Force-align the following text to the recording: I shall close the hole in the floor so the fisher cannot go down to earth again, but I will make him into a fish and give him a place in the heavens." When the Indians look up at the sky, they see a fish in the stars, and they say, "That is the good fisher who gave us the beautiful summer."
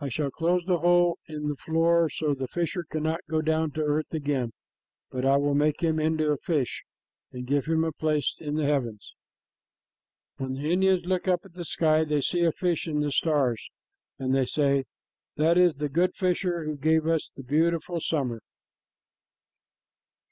I 0.00 0.08
shall 0.08 0.32
close 0.32 0.64
the 0.66 0.80
hole 0.80 1.18
in 1.28 1.46
the 1.46 1.54
floor 1.54 2.10
so 2.10 2.34
the 2.34 2.48
fisher 2.48 2.82
cannot 2.90 3.20
go 3.30 3.40
down 3.40 3.70
to 3.74 3.84
earth 3.84 4.12
again, 4.12 4.50
but 5.12 5.24
I 5.24 5.36
will 5.36 5.54
make 5.54 5.80
him 5.80 6.00
into 6.00 6.32
a 6.32 6.38
fish 6.38 6.82
and 7.30 7.46
give 7.46 7.66
him 7.66 7.84
a 7.84 7.92
place 7.92 8.34
in 8.40 8.56
the 8.56 8.64
heavens." 8.64 9.14
When 10.38 10.54
the 10.54 10.72
Indians 10.72 11.06
look 11.06 11.28
up 11.28 11.42
at 11.44 11.52
the 11.52 11.64
sky, 11.64 12.02
they 12.02 12.20
see 12.20 12.42
a 12.42 12.50
fish 12.50 12.88
in 12.88 12.98
the 12.98 13.12
stars, 13.12 13.70
and 14.18 14.34
they 14.34 14.46
say, 14.46 14.86
"That 15.36 15.56
is 15.56 15.76
the 15.76 15.88
good 15.88 16.16
fisher 16.16 16.64
who 16.64 16.76
gave 16.76 17.06
us 17.06 17.30
the 17.36 17.44
beautiful 17.44 18.00
summer." 18.00 18.40